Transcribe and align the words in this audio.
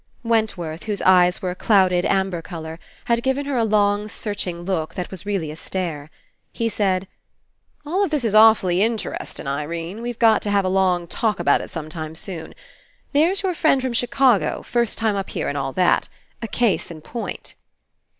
Wentworth, 0.23 0.85
whose 0.85 0.99
eyes 1.03 1.43
were 1.43 1.51
a 1.51 1.55
clouded 1.55 2.05
amber 2.05 2.41
colour, 2.41 2.79
had 3.05 3.21
given 3.21 3.45
her 3.45 3.55
a 3.55 3.63
long, 3.63 4.07
searching 4.07 4.61
look 4.63 4.95
that 4.95 5.11
was 5.11 5.27
really 5.27 5.51
a 5.51 5.55
stare. 5.55 6.09
He 6.51 6.69
said: 6.69 7.07
"All 7.85 8.07
this 8.07 8.23
is 8.23 8.33
awfully 8.33 8.81
interestin', 8.81 9.45
Irene. 9.45 10.01
We've 10.01 10.17
got 10.17 10.41
to 10.41 10.49
havw. 10.49 10.63
a 10.63 10.67
long 10.69 11.05
talk 11.05 11.39
about 11.39 11.61
it 11.61 11.69
some 11.69 11.87
time 11.87 12.15
soon. 12.15 12.55
There's 13.13 13.43
your 13.43 13.53
friend 13.53 13.79
from 13.79 13.93
Chicago, 13.93 14.63
first 14.63 14.97
time 14.97 15.15
up 15.15 15.29
here 15.29 15.47
and 15.47 15.55
all 15.55 15.71
that. 15.73 16.07
A 16.41 16.47
case 16.47 16.89
in 16.89 17.01
point." 17.01 17.53